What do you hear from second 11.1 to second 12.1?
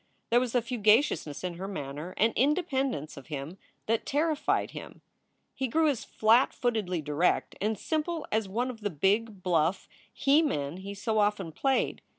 often played.